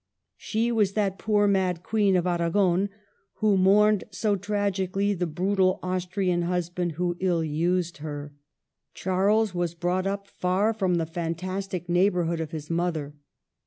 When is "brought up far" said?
9.75-10.73